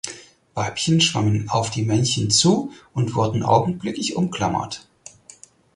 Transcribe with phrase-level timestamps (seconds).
[0.55, 4.87] Weibchen schwammen auf die Männchen zu und wurden augenblicklich umklammert.